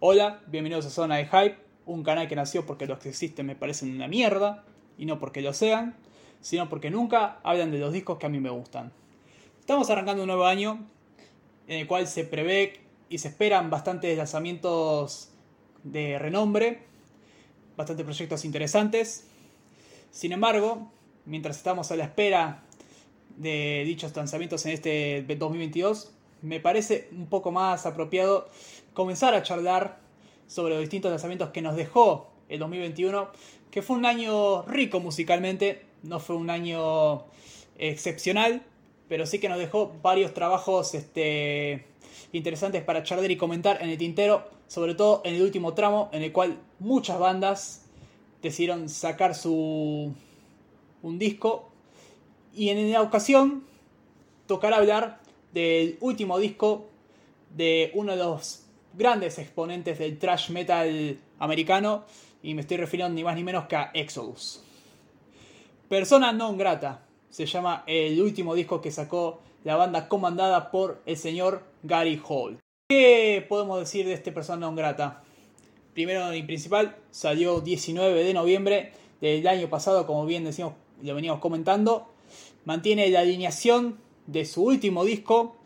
Hola, 0.00 0.42
bienvenidos 0.48 0.84
a 0.84 0.90
Zona 0.90 1.16
de 1.16 1.24
Hype, 1.26 1.56
un 1.86 2.02
canal 2.02 2.28
que 2.28 2.36
nació 2.36 2.66
porque 2.66 2.86
los 2.86 2.98
que 2.98 3.08
existen 3.08 3.46
me 3.46 3.56
parecen 3.56 3.94
una 3.94 4.06
mierda, 4.06 4.64
y 4.98 5.06
no 5.06 5.18
porque 5.18 5.40
lo 5.40 5.54
sean, 5.54 5.96
sino 6.42 6.68
porque 6.68 6.90
nunca 6.90 7.40
hablan 7.42 7.70
de 7.70 7.78
los 7.78 7.92
discos 7.92 8.18
que 8.18 8.26
a 8.26 8.28
mí 8.28 8.38
me 8.38 8.50
gustan. 8.50 8.92
Estamos 9.60 9.88
arrancando 9.88 10.24
un 10.24 10.26
nuevo 10.26 10.44
año 10.44 10.86
en 11.68 11.78
el 11.78 11.86
cual 11.86 12.06
se 12.06 12.24
prevé 12.24 12.80
y 13.08 13.16
se 13.16 13.28
esperan 13.28 13.70
bastantes 13.70 14.16
lanzamientos 14.18 15.30
de 15.84 16.18
renombre, 16.18 16.82
bastantes 17.78 18.04
proyectos 18.04 18.44
interesantes. 18.44 19.26
Sin 20.10 20.32
embargo, 20.32 20.92
mientras 21.24 21.56
estamos 21.56 21.90
a 21.92 21.96
la 21.96 22.04
espera 22.04 22.62
de 23.38 23.84
dichos 23.86 24.14
lanzamientos 24.14 24.66
en 24.66 24.72
este 24.72 25.24
2022, 25.26 26.12
me 26.42 26.60
parece 26.60 27.08
un 27.12 27.26
poco 27.26 27.50
más 27.50 27.86
apropiado 27.86 28.48
comenzar 28.94 29.34
a 29.34 29.42
charlar 29.42 29.98
sobre 30.46 30.74
los 30.74 30.80
distintos 30.80 31.10
lanzamientos 31.10 31.50
que 31.50 31.62
nos 31.62 31.76
dejó 31.76 32.30
el 32.48 32.58
2021, 32.58 33.28
que 33.70 33.82
fue 33.82 33.96
un 33.96 34.06
año 34.06 34.62
rico 34.62 35.00
musicalmente, 35.00 35.84
no 36.02 36.20
fue 36.20 36.36
un 36.36 36.50
año 36.50 37.24
excepcional, 37.76 38.62
pero 39.08 39.26
sí 39.26 39.38
que 39.38 39.48
nos 39.48 39.58
dejó 39.58 39.92
varios 40.02 40.34
trabajos 40.34 40.94
este, 40.94 41.84
interesantes 42.32 42.82
para 42.82 43.02
charlar 43.02 43.30
y 43.30 43.36
comentar 43.36 43.82
en 43.82 43.90
el 43.90 43.98
tintero, 43.98 44.48
sobre 44.66 44.94
todo 44.94 45.22
en 45.24 45.34
el 45.34 45.42
último 45.42 45.74
tramo, 45.74 46.08
en 46.12 46.22
el 46.22 46.32
cual 46.32 46.58
muchas 46.78 47.18
bandas 47.18 47.84
decidieron 48.42 48.88
sacar 48.88 49.34
su 49.34 50.14
un 51.02 51.18
disco 51.18 51.68
y 52.54 52.70
en 52.70 52.90
la 52.92 53.02
ocasión 53.02 53.64
tocará 54.46 54.78
hablar 54.78 55.20
del 55.52 55.96
último 56.00 56.38
disco 56.38 56.88
de 57.56 57.90
uno 57.94 58.12
de 58.12 58.18
los 58.18 58.64
grandes 58.94 59.38
exponentes 59.38 59.98
del 59.98 60.18
thrash 60.18 60.50
metal 60.50 61.18
americano 61.38 62.04
y 62.42 62.54
me 62.54 62.62
estoy 62.62 62.76
refiriendo 62.76 63.14
ni 63.14 63.24
más 63.24 63.36
ni 63.36 63.44
menos 63.44 63.66
que 63.66 63.76
a 63.76 63.90
Exodus. 63.94 64.62
Persona 65.88 66.32
non 66.32 66.58
grata 66.58 67.06
se 67.30 67.46
llama 67.46 67.84
el 67.86 68.20
último 68.20 68.54
disco 68.54 68.80
que 68.80 68.90
sacó 68.90 69.40
la 69.64 69.76
banda 69.76 70.08
comandada 70.08 70.70
por 70.70 71.00
el 71.06 71.16
señor 71.16 71.64
Gary 71.82 72.20
Hall. 72.28 72.58
¿Qué 72.88 73.44
podemos 73.48 73.80
decir 73.80 74.06
de 74.06 74.14
este 74.14 74.32
persona 74.32 74.64
non 74.64 74.76
grata? 74.76 75.24
Primero 75.94 76.32
y 76.34 76.42
principal, 76.42 76.96
salió 77.10 77.60
19 77.60 78.22
de 78.22 78.34
noviembre 78.34 78.92
del 79.20 79.46
año 79.48 79.68
pasado, 79.68 80.06
como 80.06 80.26
bien 80.26 80.44
decimos, 80.44 80.74
lo 81.02 81.14
veníamos 81.14 81.40
comentando. 81.40 82.08
Mantiene 82.64 83.08
la 83.10 83.20
alineación 83.20 83.98
de 84.28 84.44
su 84.44 84.62
último 84.62 85.04
disco, 85.04 85.56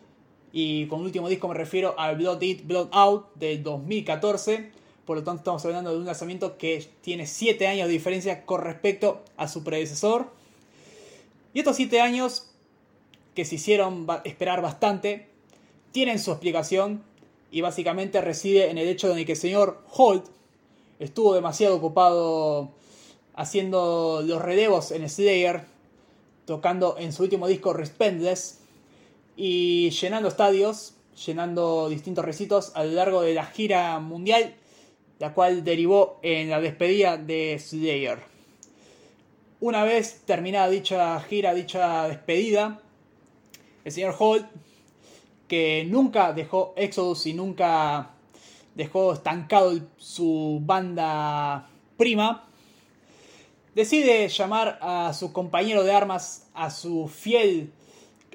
y 0.52 0.86
con 0.86 1.02
último 1.02 1.28
disco 1.28 1.48
me 1.48 1.54
refiero 1.54 1.94
al 1.98 2.16
Blood 2.16 2.42
Eat, 2.42 2.66
Blood 2.66 2.88
Out 2.92 3.34
del 3.34 3.62
2014. 3.62 4.70
Por 5.04 5.16
lo 5.16 5.24
tanto, 5.24 5.40
estamos 5.40 5.64
hablando 5.64 5.90
de 5.90 5.98
un 5.98 6.06
lanzamiento 6.06 6.56
que 6.56 6.86
tiene 7.00 7.26
7 7.26 7.66
años 7.66 7.88
de 7.88 7.92
diferencia 7.92 8.46
con 8.46 8.60
respecto 8.60 9.22
a 9.36 9.48
su 9.48 9.64
predecesor. 9.64 10.30
Y 11.52 11.58
estos 11.58 11.76
7 11.76 12.00
años, 12.00 12.50
que 13.34 13.44
se 13.44 13.56
hicieron 13.56 14.06
esperar 14.24 14.62
bastante, 14.62 15.26
tienen 15.90 16.18
su 16.18 16.30
explicación 16.30 17.02
y 17.50 17.62
básicamente 17.62 18.20
reside 18.20 18.70
en 18.70 18.78
el 18.78 18.88
hecho 18.88 19.12
de 19.12 19.26
que 19.26 19.32
el 19.32 19.38
señor 19.38 19.82
Holt 19.90 20.26
estuvo 21.00 21.34
demasiado 21.34 21.76
ocupado 21.76 22.70
haciendo 23.34 24.22
los 24.24 24.40
relevos 24.40 24.92
en 24.92 25.08
Slayer, 25.08 25.71
tocando 26.44 26.96
en 26.98 27.12
su 27.12 27.22
último 27.22 27.46
disco 27.48 27.72
Respendless 27.72 28.60
y 29.36 29.90
llenando 29.90 30.28
estadios, 30.28 30.94
llenando 31.26 31.88
distintos 31.88 32.24
recintos 32.24 32.72
a 32.74 32.84
lo 32.84 32.92
largo 32.92 33.22
de 33.22 33.34
la 33.34 33.46
gira 33.46 33.98
mundial, 34.00 34.54
la 35.18 35.34
cual 35.34 35.64
derivó 35.64 36.18
en 36.22 36.50
la 36.50 36.60
despedida 36.60 37.16
de 37.16 37.58
Slayer. 37.58 38.18
Una 39.60 39.84
vez 39.84 40.22
terminada 40.26 40.68
dicha 40.68 41.20
gira, 41.20 41.54
dicha 41.54 42.08
despedida, 42.08 42.80
el 43.84 43.92
señor 43.92 44.16
Holt 44.18 44.46
que 45.46 45.84
nunca 45.88 46.32
dejó 46.32 46.72
Exodus 46.76 47.26
y 47.26 47.34
nunca 47.34 48.10
dejó 48.74 49.12
estancado 49.12 49.78
su 49.98 50.60
banda 50.62 51.68
prima, 51.96 52.48
decide 53.74 54.28
llamar 54.28 54.78
a 54.80 55.12
su 55.14 55.32
compañero 55.32 55.84
de 55.84 55.92
armas, 55.92 56.46
a 56.54 56.70
su 56.70 57.08
fiel 57.08 57.72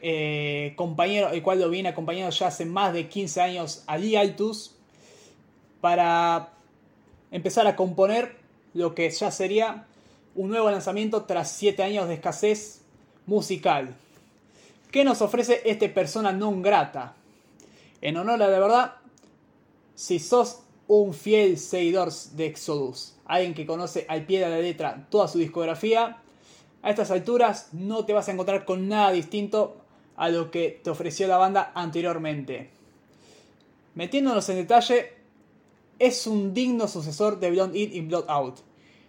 eh, 0.01 0.73
compañero, 0.75 1.29
el 1.29 1.41
cual 1.41 1.59
lo 1.59 1.69
viene 1.69 1.89
acompañando 1.89 2.31
ya 2.31 2.47
hace 2.47 2.65
más 2.65 2.93
de 2.93 3.07
15 3.07 3.41
años, 3.41 3.83
Ali 3.87 4.15
Altus, 4.15 4.75
para 5.81 6.49
empezar 7.31 7.67
a 7.67 7.75
componer 7.75 8.37
lo 8.73 8.93
que 8.93 9.09
ya 9.09 9.31
sería 9.31 9.87
un 10.35 10.49
nuevo 10.49 10.69
lanzamiento 10.69 11.23
tras 11.23 11.51
7 11.51 11.81
años 11.83 12.07
de 12.07 12.15
escasez 12.15 12.81
musical. 13.25 13.95
¿Qué 14.91 15.03
nos 15.03 15.21
ofrece 15.21 15.61
este 15.65 15.89
persona 15.89 16.31
non 16.31 16.61
grata? 16.61 17.15
En 18.01 18.15
honor 18.17 18.41
a 18.41 18.47
la 18.47 18.59
verdad, 18.59 18.93
si 19.95 20.19
sos 20.19 20.61
un 20.87 21.13
fiel 21.13 21.57
seguidor 21.57 22.13
de 22.37 22.45
Exodus, 22.45 23.16
alguien 23.27 23.53
que 23.53 23.65
conoce 23.65 24.05
al 24.09 24.25
pie 24.25 24.39
de 24.39 24.49
la 24.49 24.59
letra 24.59 25.07
toda 25.09 25.27
su 25.27 25.37
discografía, 25.37 26.21
a 26.81 26.89
estas 26.89 27.11
alturas 27.11 27.69
no 27.73 28.05
te 28.05 28.13
vas 28.13 28.27
a 28.29 28.31
encontrar 28.31 28.65
con 28.65 28.87
nada 28.87 29.11
distinto 29.11 29.77
a 30.15 30.29
lo 30.29 30.51
que 30.51 30.79
te 30.83 30.89
ofreció 30.89 31.27
la 31.27 31.37
banda 31.37 31.71
anteriormente. 31.75 32.69
Metiéndonos 33.95 34.47
en 34.49 34.57
detalle, 34.57 35.13
es 35.99 36.27
un 36.27 36.53
digno 36.53 36.87
sucesor 36.87 37.39
de 37.39 37.51
Blood 37.51 37.73
In 37.73 37.93
y 37.93 38.01
Blood 38.01 38.25
Out. 38.27 38.59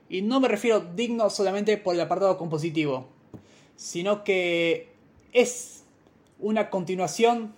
Y 0.09 0.23
no 0.23 0.41
me 0.41 0.49
refiero 0.49 0.81
digno 0.81 1.28
solamente 1.28 1.77
por 1.77 1.95
el 1.95 2.01
apartado 2.01 2.39
compositivo, 2.39 3.07
sino 3.77 4.25
que 4.25 4.89
es 5.33 5.84
una 6.39 6.71
continuación 6.71 7.55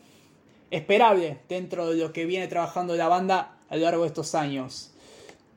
esperable 0.70 1.38
dentro 1.49 1.88
de 1.88 1.97
lo 1.97 2.12
que 2.12 2.26
viene 2.26 2.49
trabajando 2.49 2.97
la 2.97 3.09
banda 3.09 3.59
a 3.69 3.76
lo 3.76 3.82
largo 3.82 4.03
de 4.03 4.09
estos 4.09 4.34
años. 4.34 4.93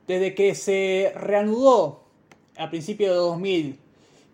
Desde 0.06 0.34
que 0.34 0.54
se 0.54 1.12
reanudó 1.16 2.02
a 2.56 2.70
principios 2.70 3.10
de 3.10 3.16
2000 3.16 3.78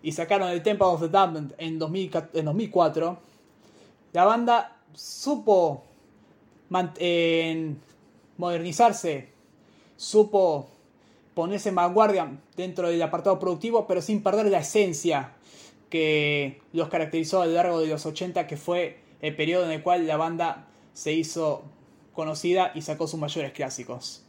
y 0.03 0.13
sacaron 0.13 0.49
el 0.49 0.63
Temple 0.63 0.87
of 0.87 1.01
the 1.01 1.09
Damned 1.09 1.55
en, 1.59 1.79
2004, 1.79 3.19
la 4.13 4.25
banda 4.25 4.77
supo 4.95 5.85
modernizarse, 8.37 9.29
supo 9.97 10.69
ponerse 11.35 11.69
en 11.69 11.75
vanguardia 11.75 12.39
dentro 12.57 12.89
del 12.89 13.03
apartado 13.03 13.39
productivo, 13.39 13.87
pero 13.87 14.03
sin 14.03 14.23
perder 14.23 14.47
la 14.47 14.59
esencia 14.59 15.35
que 15.89 16.61
los 16.73 16.89
caracterizó 16.89 17.43
a 17.43 17.47
lo 17.47 17.53
largo 17.53 17.81
de 17.81 17.89
los 17.89 18.07
80, 18.07 18.47
que 18.47 18.57
fue 18.57 18.99
el 19.21 19.37
periodo 19.37 19.65
en 19.67 19.73
el 19.73 19.83
cual 19.83 20.07
la 20.07 20.17
banda 20.17 20.69
se 20.95 21.13
hizo 21.13 21.63
conocida 22.15 22.73
y 22.75 22.83
sacó 22.83 23.07
sus 23.07 23.21
mayores 23.21 23.53
clásicos. 23.53 24.23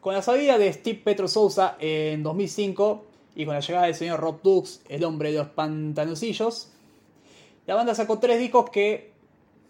Con 0.00 0.14
la 0.14 0.22
salida 0.22 0.56
de 0.56 0.72
Steve 0.72 0.98
Petro 1.04 1.28
Sousa 1.28 1.76
en 1.78 2.22
2005 2.22 3.04
y 3.34 3.44
con 3.44 3.52
la 3.52 3.60
llegada 3.60 3.84
del 3.84 3.94
señor 3.94 4.18
Rob 4.18 4.40
Dux, 4.42 4.80
el 4.88 5.04
hombre 5.04 5.30
de 5.30 5.36
los 5.36 5.48
pantanosillos, 5.48 6.70
la 7.66 7.74
banda 7.74 7.94
sacó 7.94 8.18
tres 8.18 8.38
discos 8.38 8.70
que, 8.70 9.12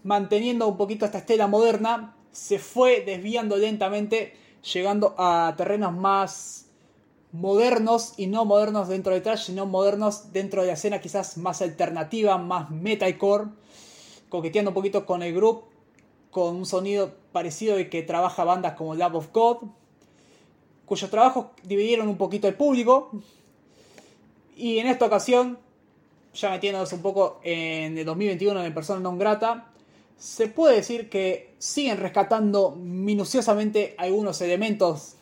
manteniendo 0.04 0.68
un 0.68 0.76
poquito 0.76 1.04
esta 1.04 1.18
estela 1.18 1.48
moderna, 1.48 2.14
se 2.30 2.60
fue 2.60 3.00
desviando 3.00 3.56
lentamente, 3.56 4.36
llegando 4.72 5.16
a 5.18 5.52
terrenos 5.56 5.92
más 5.94 6.66
modernos 7.32 8.14
y 8.16 8.28
no 8.28 8.44
modernos 8.44 8.86
dentro 8.86 9.12
de 9.12 9.22
trash, 9.22 9.47
sino 9.47 9.66
modernos 9.66 10.32
dentro 10.32 10.60
de 10.60 10.68
la 10.68 10.74
escena 10.74 11.00
quizás 11.00 11.38
más 11.38 11.60
alternativa, 11.60 12.38
más 12.38 12.71
metalcore, 12.71 13.47
coqueteando 14.28 14.71
un 14.71 14.74
poquito 14.74 15.06
con 15.06 15.24
el 15.24 15.34
grupo, 15.34 15.66
con 16.30 16.54
un 16.54 16.66
sonido 16.66 17.15
parecido 17.33 17.74
de 17.74 17.91
que 17.91 18.04
trabaja 18.04 18.44
bandas 18.44 18.74
como 18.74 18.94
Love 18.94 19.16
of 19.16 19.33
God, 19.33 19.56
cuyos 20.91 21.09
trabajos 21.09 21.47
dividieron 21.63 22.09
un 22.09 22.16
poquito 22.16 22.48
el 22.48 22.54
público. 22.54 23.13
Y 24.57 24.78
en 24.78 24.89
esta 24.89 25.07
ocasión, 25.07 25.57
ya 26.34 26.51
metiéndonos 26.51 26.92
un 26.92 27.01
poco 27.01 27.39
en 27.45 27.97
el 27.97 28.04
2021 28.04 28.65
en 28.65 28.75
Persona 28.75 28.98
Non 28.98 29.16
Grata, 29.16 29.71
se 30.19 30.48
puede 30.48 30.75
decir 30.75 31.09
que 31.09 31.54
siguen 31.59 31.97
rescatando 31.98 32.72
minuciosamente 32.72 33.95
algunos 33.98 34.41
elementos 34.41 35.15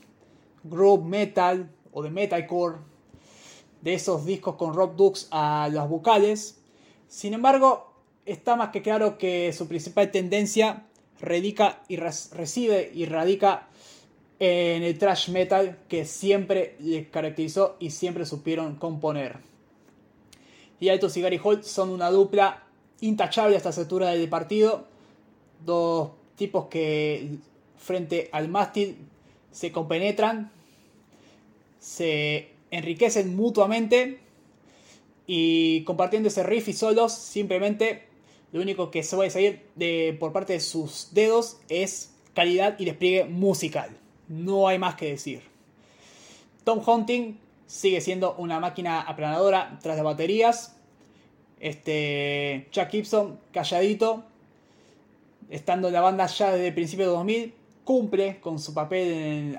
group 0.64 1.04
metal 1.04 1.68
o 1.92 2.02
de 2.02 2.08
metalcore 2.08 2.78
de 3.82 3.92
esos 3.92 4.24
discos 4.24 4.56
con 4.56 4.72
Rob 4.72 4.96
Dux 4.96 5.28
a 5.30 5.68
las 5.70 5.86
vocales. 5.86 6.62
Sin 7.08 7.34
embargo, 7.34 7.92
está 8.24 8.56
más 8.56 8.70
que 8.70 8.80
claro 8.80 9.18
que 9.18 9.52
su 9.52 9.68
principal 9.68 10.10
tendencia 10.10 10.86
radica 11.20 11.82
y 11.88 11.96
recibe 11.96 12.90
y 12.94 13.04
radica 13.04 13.67
en 14.38 14.82
el 14.82 14.98
thrash 14.98 15.30
metal 15.30 15.78
que 15.88 16.04
siempre 16.04 16.76
les 16.80 17.08
caracterizó 17.08 17.76
y 17.80 17.90
siempre 17.90 18.24
supieron 18.24 18.76
componer. 18.76 19.36
Y 20.80 20.88
Altos 20.90 21.16
y 21.16 21.22
Gary 21.22 21.40
Holt 21.42 21.64
son 21.64 21.90
una 21.90 22.10
dupla 22.10 22.62
intachable 23.00 23.56
a 23.56 23.58
esta 23.58 23.70
altura 23.70 24.10
del 24.10 24.28
partido. 24.28 24.86
Dos 25.64 26.10
tipos 26.36 26.66
que 26.66 27.30
frente 27.76 28.28
al 28.32 28.48
mástil 28.48 28.96
se 29.50 29.72
compenetran, 29.72 30.52
se 31.80 32.50
enriquecen 32.70 33.34
mutuamente 33.34 34.20
y 35.26 35.82
compartiendo 35.82 36.28
ese 36.28 36.42
riff 36.42 36.68
y 36.68 36.72
solos, 36.72 37.12
simplemente 37.12 38.04
lo 38.52 38.62
único 38.62 38.90
que 38.90 39.02
se 39.02 39.16
a 39.16 39.30
salir 39.30 39.62
de, 39.74 40.16
por 40.18 40.32
parte 40.32 40.54
de 40.54 40.60
sus 40.60 41.08
dedos 41.12 41.58
es 41.68 42.12
calidad 42.34 42.76
y 42.78 42.84
despliegue 42.84 43.24
musical. 43.24 43.90
No 44.28 44.68
hay 44.68 44.78
más 44.78 44.94
que 44.94 45.10
decir. 45.10 45.42
Tom 46.64 46.80
Hunting 46.86 47.38
sigue 47.66 48.00
siendo 48.00 48.34
una 48.36 48.60
máquina 48.60 49.00
aplanadora 49.00 49.78
tras 49.82 49.96
de 49.96 50.02
baterías. 50.02 50.76
Este, 51.60 52.68
Chuck 52.70 52.88
Gibson, 52.90 53.40
calladito, 53.52 54.24
estando 55.50 55.88
en 55.88 55.94
la 55.94 56.00
banda 56.00 56.26
ya 56.26 56.52
desde 56.52 56.68
el 56.68 56.74
principio 56.74 57.06
de 57.06 57.12
2000, 57.12 57.54
cumple 57.84 58.40
con 58.40 58.58
su 58.58 58.74
papel 58.74 59.58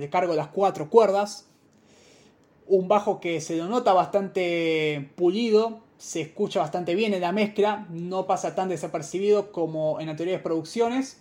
de 0.00 0.08
cargo 0.10 0.32
de 0.32 0.38
las 0.38 0.48
cuatro 0.48 0.90
cuerdas 0.90 1.46
un 2.70 2.86
bajo 2.86 3.20
que 3.20 3.40
se 3.40 3.56
lo 3.56 3.66
nota 3.66 3.92
bastante 3.92 5.10
pulido, 5.16 5.80
se 5.98 6.20
escucha 6.20 6.60
bastante 6.60 6.94
bien 6.94 7.12
en 7.14 7.20
la 7.20 7.32
mezcla, 7.32 7.86
no 7.90 8.26
pasa 8.26 8.54
tan 8.54 8.68
desapercibido 8.68 9.50
como 9.50 10.00
en 10.00 10.08
anteriores 10.08 10.40
producciones. 10.40 11.18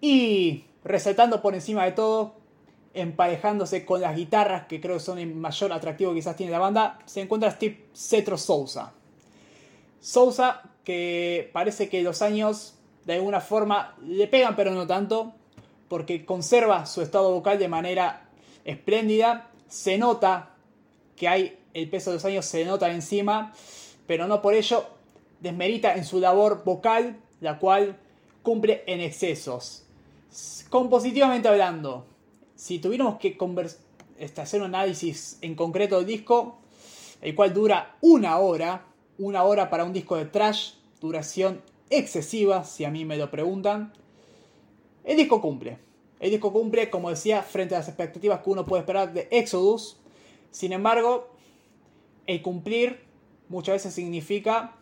Y 0.00 0.64
resaltando 0.86 1.42
por 1.42 1.54
encima 1.54 1.84
de 1.84 1.92
todo, 1.92 2.34
emparejándose 2.94 3.84
con 3.84 4.00
las 4.00 4.16
guitarras, 4.16 4.66
que 4.66 4.80
creo 4.80 4.94
que 4.94 5.00
son 5.00 5.18
el 5.18 5.34
mayor 5.34 5.72
atractivo 5.72 6.12
que 6.12 6.20
quizás 6.20 6.36
tiene 6.36 6.52
la 6.52 6.58
banda, 6.58 6.98
se 7.04 7.20
encuentra 7.20 7.50
Steve 7.50 7.88
Cetro 7.94 8.38
Sousa. 8.38 8.94
Sousa, 10.00 10.62
que 10.84 11.50
parece 11.52 11.88
que 11.88 12.02
los 12.02 12.22
años 12.22 12.78
de 13.04 13.14
alguna 13.14 13.40
forma 13.40 13.96
le 14.02 14.26
pegan, 14.28 14.56
pero 14.56 14.70
no 14.70 14.86
tanto, 14.86 15.34
porque 15.88 16.24
conserva 16.24 16.86
su 16.86 17.02
estado 17.02 17.32
vocal 17.32 17.58
de 17.58 17.68
manera 17.68 18.28
espléndida 18.64 19.50
se 19.68 19.98
nota 19.98 20.50
que 21.16 21.28
hay 21.28 21.58
el 21.74 21.88
peso 21.88 22.10
de 22.10 22.16
los 22.16 22.24
años, 22.24 22.46
se 22.46 22.64
nota 22.64 22.90
encima, 22.90 23.52
pero 24.06 24.26
no 24.26 24.40
por 24.42 24.54
ello 24.54 24.86
desmerita 25.40 25.94
en 25.94 26.04
su 26.04 26.18
labor 26.20 26.64
vocal, 26.64 27.18
la 27.40 27.58
cual 27.58 27.96
cumple 28.42 28.82
en 28.86 29.00
excesos. 29.00 29.85
Compositivamente 30.68 31.48
hablando, 31.48 32.04
si 32.54 32.78
tuviéramos 32.78 33.18
que 33.18 33.38
este, 34.18 34.40
hacer 34.40 34.60
un 34.60 34.66
análisis 34.66 35.38
en 35.40 35.54
concreto 35.54 35.96
del 35.96 36.06
disco, 36.06 36.58
el 37.22 37.34
cual 37.34 37.54
dura 37.54 37.96
una 38.02 38.38
hora, 38.38 38.84
una 39.18 39.44
hora 39.44 39.70
para 39.70 39.84
un 39.84 39.92
disco 39.92 40.16
de 40.16 40.26
trash, 40.26 40.72
duración 41.00 41.62
excesiva, 41.88 42.64
si 42.64 42.84
a 42.84 42.90
mí 42.90 43.04
me 43.04 43.16
lo 43.16 43.30
preguntan, 43.30 43.92
el 45.04 45.16
disco 45.16 45.40
cumple. 45.40 45.78
El 46.18 46.30
disco 46.30 46.52
cumple, 46.52 46.90
como 46.90 47.10
decía, 47.10 47.42
frente 47.42 47.74
a 47.74 47.78
las 47.78 47.88
expectativas 47.88 48.40
que 48.40 48.50
uno 48.50 48.66
puede 48.66 48.80
esperar 48.80 49.12
de 49.12 49.28
Exodus. 49.30 49.96
Sin 50.50 50.72
embargo, 50.72 51.28
el 52.26 52.42
cumplir 52.42 53.00
muchas 53.48 53.74
veces 53.74 53.94
significa 53.94 54.76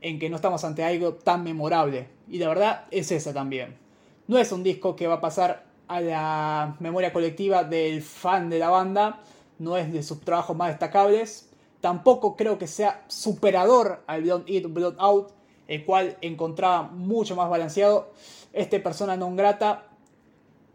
en 0.00 0.18
que 0.18 0.28
no 0.28 0.36
estamos 0.36 0.62
ante 0.64 0.84
algo 0.84 1.14
tan 1.14 1.42
memorable. 1.42 2.08
Y 2.28 2.38
la 2.38 2.48
verdad 2.48 2.84
es 2.90 3.10
esa 3.10 3.32
también. 3.32 3.85
No 4.28 4.38
es 4.38 4.50
un 4.52 4.62
disco 4.62 4.96
que 4.96 5.06
va 5.06 5.14
a 5.14 5.20
pasar 5.20 5.64
a 5.88 6.00
la 6.00 6.76
memoria 6.80 7.12
colectiva 7.12 7.62
del 7.62 8.02
fan 8.02 8.50
de 8.50 8.58
la 8.58 8.70
banda. 8.70 9.20
No 9.58 9.76
es 9.76 9.92
de 9.92 10.02
sus 10.02 10.20
trabajos 10.20 10.56
más 10.56 10.68
destacables. 10.68 11.48
Tampoco 11.80 12.36
creo 12.36 12.58
que 12.58 12.66
sea 12.66 13.04
superador 13.06 14.02
al 14.06 14.22
Blood 14.22 14.48
In, 14.48 14.74
Blood 14.74 14.96
Out, 14.98 15.30
el 15.68 15.84
cual 15.84 16.16
encontraba 16.20 16.82
mucho 16.82 17.36
más 17.36 17.48
balanceado. 17.48 18.12
Este 18.52 18.80
persona 18.80 19.16
non 19.16 19.36
grata 19.36 19.86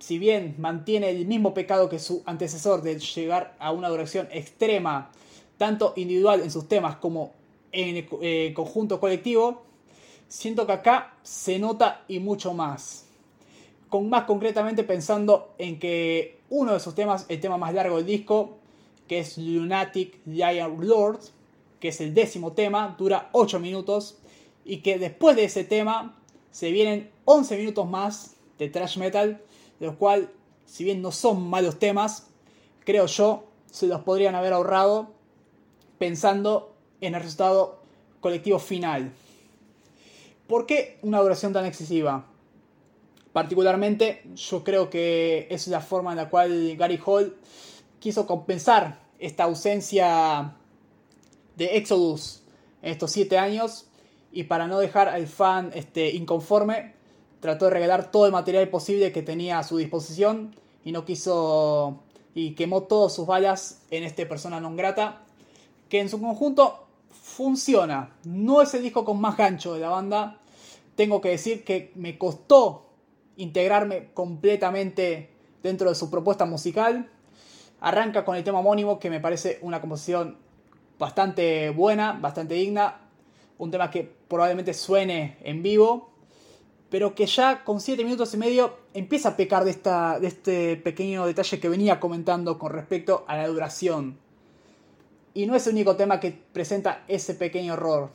si 0.01 0.18
bien 0.18 0.56
mantiene 0.57 1.09
el 1.09 1.27
mismo 1.27 1.53
pecado 1.53 1.88
que 1.88 2.00
su 2.00 2.24
antecesor 2.25 2.81
de 2.81 2.98
llegar 2.98 3.56
a 3.59 3.71
una 3.71 3.88
duración 3.89 4.27
extrema, 4.31 5.12
tanto 5.57 5.94
individual 5.95 6.42
en 6.42 6.50
sus 6.50 6.68
temas 6.68 6.95
como 6.95 7.33
en 7.71 7.98
el 7.98 8.07
eh, 8.21 8.53
conjunto 8.56 9.00
colectivo, 9.00 9.62
siento 10.27 10.65
que 10.65 10.74
acá 10.74 11.13
se 11.21 11.59
nota 11.59 12.03
y 12.07 12.19
mucho 12.19 12.53
más. 12.53 13.11
Con 13.92 14.08
más 14.08 14.24
concretamente 14.24 14.86
pensando 14.86 15.54
en 15.58 15.78
que 15.78 16.40
uno 16.50 16.72
de 16.72 16.80
sus 16.80 16.96
temas, 16.96 17.26
el 17.28 17.42
tema 17.42 17.58
más 17.58 17.74
largo 17.74 17.98
del 17.98 18.06
disco, 18.06 18.58
que 19.10 19.20
es 19.20 19.38
Lunatic 19.38 20.18
Giant 20.24 20.82
Lord, 20.82 21.20
que 21.82 21.90
es 21.90 22.00
el 22.00 22.14
décimo 22.14 22.54
tema, 22.54 22.96
dura 22.98 23.28
8 23.34 23.60
minutos, 23.60 24.18
y 24.64 24.78
que 24.78 24.98
después 24.98 25.36
de 25.36 25.44
ese 25.44 25.66
tema 25.66 26.18
se 26.52 26.72
vienen 26.72 27.12
11 27.26 27.58
minutos 27.58 27.86
más 27.86 28.38
de 28.58 28.70
thrash 28.70 28.98
metal 28.98 29.42
de 29.82 29.86
los 29.88 29.98
cuales, 29.98 30.30
si 30.66 30.86
bien 30.86 31.02
no 31.02 31.12
son 31.12 31.50
malos 31.50 31.78
temas, 31.78 32.28
creo 32.86 33.08
yo, 33.08 33.44
se 33.70 33.88
los 33.88 34.00
podrían 34.04 34.36
haber 34.36 34.54
ahorrado 34.54 35.12
pensando 35.98 36.74
en 37.02 37.16
el 37.16 37.22
resultado 37.22 37.82
colectivo 38.22 38.58
final. 38.58 39.12
¿Por 40.48 40.66
qué 40.66 40.98
una 41.02 41.20
duración 41.20 41.52
tan 41.52 41.66
excesiva? 41.66 42.31
Particularmente, 43.33 44.24
yo 44.36 44.63
creo 44.63 44.89
que 44.89 45.48
es 45.50 45.68
la 45.68 45.80
forma 45.80 46.12
en 46.12 46.18
la 46.18 46.30
cual 46.30 46.75
Gary 46.75 47.00
Hall 47.06 47.38
quiso 48.00 48.28
compensar 48.28 49.00
esta 49.19 49.44
ausencia 49.44 50.56
de 51.56 51.78
Exodus 51.78 52.42
en 52.81 52.92
estos 52.92 53.12
siete 53.12 53.38
años 53.38 53.86
y 54.31 54.44
para 54.44 54.68
no 54.68 54.80
dejar 54.80 55.07
al 55.07 55.28
fan 55.28 55.72
este, 55.74 56.12
inconforme, 56.12 56.94
trató 57.39 57.66
de 57.66 57.72
regalar 57.72 58.12
todo 58.12 58.25
el 58.25 58.31
material 58.31 58.68
posible 58.69 59.12
que 59.12 59.22
tenía 59.22 59.60
a 59.60 59.63
su 59.63 59.77
disposición 59.77 60.56
y 60.84 60.92
no 60.92 61.06
quiso 61.06 62.00
y 62.34 62.51
quemó 62.56 62.84
todas 62.84 63.13
sus 63.13 63.27
balas 63.27 63.81
en 63.92 64.04
este 64.04 64.25
persona 64.25 64.60
non 64.60 64.80
grata 64.80 65.27
que 65.92 66.00
en 66.00 66.07
su 66.07 66.19
conjunto 66.19 66.88
funciona. 67.12 68.16
No 68.24 68.62
es 68.62 68.74
el 68.74 68.84
disco 68.84 69.04
con 69.04 69.19
más 69.19 69.36
gancho 69.36 69.74
de 69.74 69.81
la 69.81 69.89
banda. 69.89 70.39
Tengo 70.95 71.19
que 71.19 71.30
decir 71.30 71.63
que 71.63 71.92
me 71.95 72.18
costó 72.18 72.91
integrarme 73.42 74.10
completamente 74.14 75.30
dentro 75.64 75.90
de 75.90 75.96
su 75.96 76.10
propuesta 76.10 76.46
musical 76.46 77.10
arranca 77.80 78.24
con 78.24 78.36
el 78.36 78.44
tema 78.44 78.60
homónimo 78.60 79.00
que 79.00 79.10
me 79.10 79.20
parece 79.20 79.60
una 79.62 79.82
composición 79.82 80.38
bastante 81.00 81.70
buena 81.72 82.14
bastante 82.14 82.54
digna 82.54 83.02
un 83.58 83.72
tema 83.72 83.89
que 83.89 84.10
probablemente 84.27 84.74
suene 84.74 85.38
en 85.42 85.63
vivo 85.63 86.12
pero 86.92 87.15
que 87.15 87.25
ya 87.25 87.63
con 87.63 87.80
7 87.80 88.04
minutos 88.04 88.34
y 88.34 88.38
medio 88.38 88.77
empieza 88.94 89.30
a 89.30 89.38
pecar 89.38 89.63
de, 89.63 89.72
esta, 89.72 90.20
de 90.20 90.27
este 90.27 90.75
pequeño 90.75 91.25
detalle 91.25 91.58
que 91.60 91.70
venía 91.70 92.01
comentando 92.01 92.60
con 92.60 92.74
respecto 92.74 93.24
a 93.30 93.38
la 93.38 93.48
duración. 93.48 94.20
Y 95.34 95.46
no 95.46 95.56
es 95.56 95.65
el 95.68 95.74
único 95.74 95.96
tema 95.96 96.20
que 96.20 96.38
presenta 96.51 97.06
ese 97.08 97.34
pequeño 97.34 97.75
error. 97.75 98.10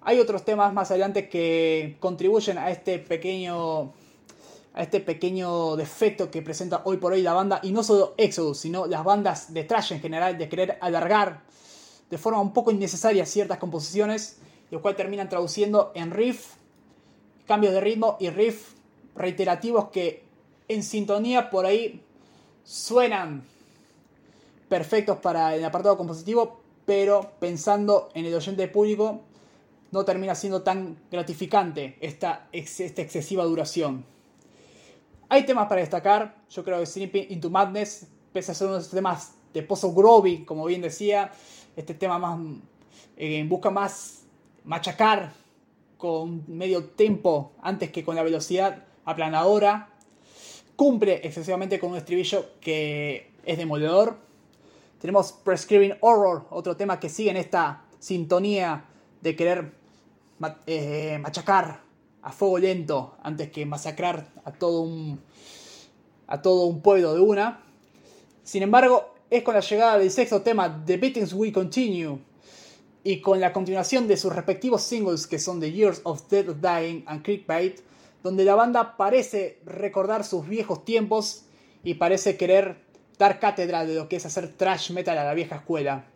Hay 0.00 0.18
otros 0.18 0.44
temas 0.44 0.72
más 0.72 0.90
adelante 0.90 1.28
que 1.28 1.96
contribuyen 2.00 2.58
a 2.58 2.72
este 2.72 2.98
pequeño 2.98 3.92
a 4.74 4.82
este 4.82 5.00
pequeño 5.00 5.76
defecto 5.76 6.30
que 6.30 6.42
presenta 6.42 6.82
hoy 6.84 6.96
por 6.96 7.12
hoy 7.12 7.22
la 7.22 7.34
banda 7.34 7.60
y 7.62 7.72
no 7.72 7.82
solo 7.82 8.14
Exodus, 8.16 8.58
sino 8.58 8.86
las 8.86 9.04
bandas 9.04 9.52
de 9.52 9.64
trash 9.64 9.92
en 9.92 10.00
general 10.00 10.38
de 10.38 10.48
querer 10.48 10.78
alargar 10.80 11.42
de 12.10 12.18
forma 12.18 12.40
un 12.40 12.52
poco 12.52 12.70
innecesaria 12.70 13.26
ciertas 13.26 13.58
composiciones, 13.58 14.38
lo 14.70 14.80
cual 14.80 14.96
terminan 14.96 15.28
traduciendo 15.28 15.92
en 15.94 16.10
riff 16.10 16.54
cambios 17.46 17.74
de 17.74 17.80
ritmo 17.80 18.16
y 18.20 18.30
riff 18.30 18.72
reiterativos 19.14 19.88
que 19.90 20.24
en 20.68 20.82
sintonía 20.82 21.50
por 21.50 21.66
ahí 21.66 22.02
suenan 22.64 23.44
perfectos 24.68 25.18
para 25.18 25.54
el 25.54 25.64
apartado 25.64 25.98
compositivo, 25.98 26.60
pero 26.86 27.32
pensando 27.40 28.08
en 28.14 28.24
el 28.24 28.34
oyente 28.34 28.68
público 28.68 29.20
no 29.90 30.04
termina 30.04 30.34
siendo 30.34 30.62
tan 30.62 30.96
gratificante 31.10 31.98
esta, 32.00 32.48
esta 32.52 33.02
excesiva 33.02 33.44
duración. 33.44 34.11
Hay 35.32 35.46
temas 35.46 35.66
para 35.66 35.80
destacar, 35.80 36.36
yo 36.50 36.62
creo 36.62 36.78
que 36.78 36.84
Sleeping 36.84 37.28
into 37.30 37.48
Madness, 37.48 38.06
pese 38.34 38.52
a 38.52 38.54
ser 38.54 38.66
uno 38.66 38.74
de 38.74 38.82
los 38.82 38.90
temas 38.90 39.32
de 39.54 39.62
Pozo 39.62 39.90
Groovy, 39.94 40.44
como 40.44 40.66
bien 40.66 40.82
decía, 40.82 41.32
este 41.74 41.94
tema 41.94 42.18
más 42.18 42.38
eh, 43.16 43.42
busca 43.48 43.70
más 43.70 44.26
machacar 44.62 45.32
con 45.96 46.44
medio 46.48 46.84
tempo 46.84 47.52
antes 47.62 47.90
que 47.90 48.04
con 48.04 48.14
la 48.14 48.22
velocidad 48.22 48.84
aplanadora. 49.06 49.88
Cumple 50.76 51.26
excesivamente 51.26 51.80
con 51.80 51.92
un 51.92 51.96
estribillo 51.96 52.50
que 52.60 53.32
es 53.42 53.56
demoledor. 53.56 54.18
Tenemos 55.00 55.32
Prescribing 55.32 55.94
Horror, 56.00 56.44
otro 56.50 56.76
tema 56.76 57.00
que 57.00 57.08
sigue 57.08 57.30
en 57.30 57.38
esta 57.38 57.86
sintonía 57.98 58.84
de 59.22 59.34
querer 59.34 59.72
eh, 60.66 61.18
machacar 61.22 61.80
a 62.22 62.32
fuego 62.32 62.58
lento 62.58 63.16
antes 63.22 63.50
que 63.50 63.66
masacrar 63.66 64.28
a 64.44 64.52
todo 64.52 64.82
un, 64.82 65.20
a 66.26 66.40
todo 66.40 66.66
un 66.66 66.80
pueblo 66.80 67.14
de 67.14 67.20
una. 67.20 67.62
Sin 68.42 68.62
embargo, 68.62 69.14
es 69.30 69.42
con 69.42 69.54
la 69.54 69.60
llegada 69.60 69.98
del 69.98 70.10
sexto 70.10 70.42
tema, 70.42 70.84
The 70.84 70.96
Beatings 70.96 71.32
We 71.32 71.52
Continue, 71.52 72.18
y 73.04 73.20
con 73.20 73.40
la 73.40 73.52
continuación 73.52 74.06
de 74.06 74.16
sus 74.16 74.34
respectivos 74.34 74.82
singles 74.82 75.26
que 75.26 75.38
son 75.38 75.60
The 75.60 75.72
Years 75.72 76.00
of 76.04 76.28
Dead 76.28 76.46
Dying 76.54 77.04
and 77.06 77.22
Clickbait, 77.22 77.80
donde 78.22 78.44
la 78.44 78.54
banda 78.54 78.96
parece 78.96 79.58
recordar 79.64 80.24
sus 80.24 80.46
viejos 80.46 80.84
tiempos 80.84 81.44
y 81.82 81.94
parece 81.94 82.36
querer 82.36 82.84
dar 83.18 83.40
cátedra 83.40 83.84
de 83.84 83.94
lo 83.94 84.08
que 84.08 84.16
es 84.16 84.26
hacer 84.26 84.52
trash 84.56 84.92
metal 84.92 85.18
a 85.18 85.24
la 85.24 85.34
vieja 85.34 85.56
escuela. 85.56 86.06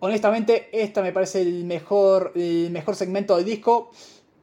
honestamente, 0.00 0.68
esta 0.72 1.02
me 1.02 1.12
parece 1.12 1.42
el 1.42 1.64
mejor, 1.64 2.32
el 2.36 2.70
mejor 2.70 2.94
segmento 2.94 3.36
del 3.36 3.44
disco, 3.44 3.90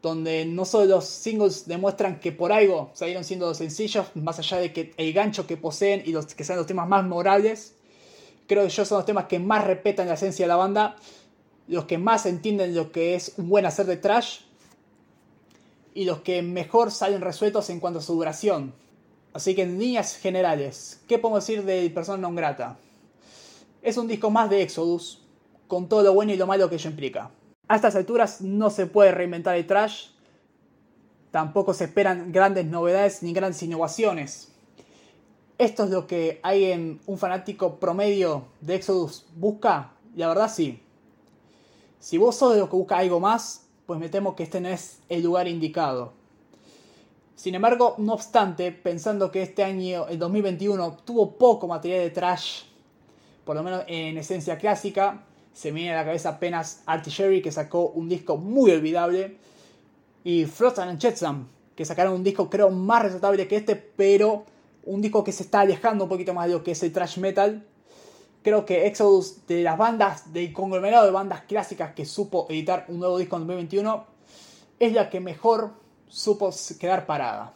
donde 0.05 0.45
no 0.45 0.65
solo 0.65 0.85
los 0.85 1.05
singles 1.05 1.67
demuestran 1.67 2.19
que 2.19 2.31
por 2.31 2.51
algo 2.51 2.91
salieron 2.93 3.23
siendo 3.23 3.51
sencillos, 3.55 4.05
más 4.13 4.37
allá 4.37 4.57
de 4.57 4.71
que 4.71 4.93
el 4.97 5.13
gancho 5.13 5.47
que 5.47 5.57
poseen 5.57 6.03
y 6.05 6.11
los 6.11 6.35
que 6.35 6.43
sean 6.43 6.59
los 6.59 6.67
temas 6.67 6.87
más 6.87 7.01
memorables, 7.01 7.73
creo 8.45 8.61
que 8.65 8.69
yo 8.69 8.85
son 8.85 8.99
los 8.99 9.05
temas 9.07 9.25
que 9.25 9.39
más 9.39 9.65
respetan 9.65 10.07
la 10.07 10.13
esencia 10.13 10.45
de 10.45 10.49
la 10.49 10.57
banda, 10.57 10.95
los 11.67 11.85
que 11.85 11.97
más 11.97 12.27
entienden 12.27 12.75
lo 12.75 12.91
que 12.91 13.15
es 13.15 13.33
un 13.37 13.49
buen 13.49 13.65
hacer 13.65 13.87
de 13.87 13.97
trash 13.97 14.41
y 15.95 16.05
los 16.05 16.19
que 16.19 16.43
mejor 16.43 16.91
salen 16.91 17.21
resueltos 17.21 17.71
en 17.71 17.79
cuanto 17.79 17.97
a 17.97 18.03
su 18.03 18.13
duración. 18.13 18.75
Así 19.33 19.55
que 19.55 19.63
en 19.63 19.79
líneas 19.79 20.17
generales, 20.17 21.01
¿qué 21.07 21.17
podemos 21.17 21.43
decir 21.43 21.65
de 21.65 21.89
Persona 21.89 22.19
Non 22.19 22.35
Grata? 22.35 22.77
Es 23.81 23.97
un 23.97 24.07
disco 24.07 24.29
más 24.29 24.51
de 24.51 24.61
Exodus, 24.61 25.23
con 25.67 25.89
todo 25.89 26.03
lo 26.03 26.13
bueno 26.13 26.31
y 26.31 26.37
lo 26.37 26.45
malo 26.45 26.69
que 26.69 26.75
ello 26.75 26.91
implica. 26.91 27.31
A 27.67 27.75
estas 27.75 27.95
alturas 27.95 28.41
no 28.41 28.69
se 28.69 28.85
puede 28.85 29.11
reinventar 29.11 29.55
el 29.55 29.65
trash, 29.65 30.09
tampoco 31.31 31.73
se 31.73 31.85
esperan 31.85 32.31
grandes 32.31 32.65
novedades 32.65 33.23
ni 33.23 33.33
grandes 33.33 33.63
innovaciones. 33.63 34.51
¿Esto 35.57 35.85
es 35.85 35.89
lo 35.89 36.05
que 36.05 36.39
hay 36.43 36.65
en 36.65 36.99
un 37.07 37.17
fanático 37.17 37.79
promedio 37.79 38.45
de 38.61 38.75
Exodus 38.75 39.25
busca? 39.35 39.93
La 40.15 40.27
verdad 40.27 40.51
sí. 40.53 40.81
Si 41.99 42.17
vos 42.17 42.35
sos 42.35 42.53
de 42.53 42.59
los 42.59 42.69
que 42.69 42.75
busca 42.75 42.97
algo 42.97 43.19
más, 43.19 43.65
pues 43.85 43.99
me 43.99 44.09
temo 44.09 44.35
que 44.35 44.43
este 44.43 44.61
no 44.61 44.69
es 44.69 44.99
el 45.09 45.23
lugar 45.23 45.47
indicado. 45.47 46.13
Sin 47.35 47.55
embargo, 47.55 47.95
no 47.97 48.13
obstante, 48.13 48.71
pensando 48.71 49.31
que 49.31 49.41
este 49.41 49.63
año, 49.63 50.07
el 50.07 50.19
2021, 50.19 50.97
tuvo 51.03 51.31
poco 51.31 51.67
material 51.67 52.01
de 52.01 52.09
trash, 52.11 52.63
por 53.43 53.55
lo 53.55 53.63
menos 53.63 53.83
en 53.87 54.17
esencia 54.17 54.57
clásica, 54.57 55.23
se 55.55 55.71
me 55.71 55.79
viene 55.79 55.93
a 55.93 55.99
la 55.99 56.05
cabeza 56.05 56.29
apenas 56.29 56.83
Artillery, 56.85 57.41
que 57.41 57.51
sacó 57.51 57.87
un 57.87 58.09
disco 58.09 58.35
muy 58.35 58.71
olvidable, 58.71 59.37
y 60.25 60.43
Frost 60.43 60.79
and 60.79 60.99
Jetsam, 60.99 61.47
que 61.75 61.85
sacaron 61.85 62.13
un 62.13 62.23
disco 62.25 62.49
creo 62.49 62.69
más 62.69 63.03
resaltable 63.03 63.47
que 63.47 63.55
este, 63.55 63.75
pero 63.77 64.43
un 64.83 65.01
disco 65.01 65.23
que 65.23 65.31
se 65.31 65.43
está 65.43 65.61
alejando 65.61 66.03
un 66.03 66.09
poquito 66.09 66.33
más 66.33 66.47
de 66.47 66.53
lo 66.53 66.63
que 66.63 66.71
es 66.71 66.83
el 66.83 66.91
trash 66.91 67.19
metal. 67.19 67.65
Creo 68.43 68.65
que 68.65 68.85
Exodus, 68.85 69.47
de 69.47 69.63
las 69.63 69.77
bandas, 69.77 70.33
del 70.33 70.51
conglomerado 70.51 71.05
de 71.05 71.11
bandas 71.11 71.43
clásicas 71.43 71.93
que 71.93 72.05
supo 72.05 72.47
editar 72.49 72.85
un 72.89 72.99
nuevo 72.99 73.17
disco 73.17 73.37
en 73.37 73.43
2021, 73.43 74.05
es 74.79 74.91
la 74.91 75.09
que 75.09 75.21
mejor 75.21 75.71
supo 76.09 76.53
quedar 76.77 77.05
parada. 77.05 77.53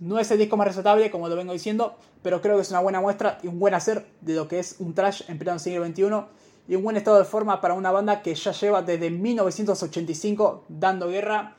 No 0.00 0.18
es 0.18 0.30
el 0.30 0.38
disco 0.38 0.56
más 0.56 0.68
resaltable, 0.68 1.10
como 1.10 1.28
lo 1.28 1.36
vengo 1.36 1.52
diciendo, 1.52 1.96
pero 2.22 2.40
creo 2.40 2.56
que 2.56 2.62
es 2.62 2.70
una 2.70 2.80
buena 2.80 3.02
muestra 3.02 3.38
y 3.42 3.48
un 3.48 3.58
buen 3.58 3.74
hacer 3.74 4.06
de 4.22 4.34
lo 4.34 4.48
que 4.48 4.58
es 4.58 4.76
un 4.78 4.94
trash 4.94 5.22
en 5.28 5.38
pleno 5.38 5.58
siglo 5.58 5.86
XXI 5.86 6.46
y 6.68 6.74
un 6.74 6.82
buen 6.82 6.96
estado 6.96 7.18
de 7.18 7.24
forma 7.24 7.60
para 7.60 7.74
una 7.74 7.90
banda 7.90 8.22
que 8.22 8.34
ya 8.34 8.52
lleva 8.52 8.82
desde 8.82 9.10
1985 9.10 10.64
dando 10.68 11.08
guerra 11.08 11.56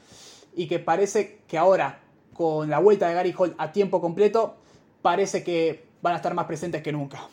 y 0.55 0.67
que 0.67 0.79
parece 0.79 1.39
que 1.47 1.57
ahora, 1.57 1.99
con 2.33 2.69
la 2.69 2.79
vuelta 2.79 3.07
de 3.07 3.13
Gary 3.13 3.33
Hall 3.37 3.55
a 3.57 3.71
tiempo 3.71 4.01
completo, 4.01 4.57
parece 5.01 5.43
que 5.43 5.85
van 6.01 6.13
a 6.13 6.17
estar 6.17 6.33
más 6.33 6.45
presentes 6.45 6.81
que 6.81 6.91
nunca. 6.91 7.27